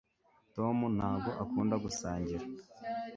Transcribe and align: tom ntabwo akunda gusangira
tom 0.55 0.77
ntabwo 0.97 1.29
akunda 1.43 1.75
gusangira 1.83 2.45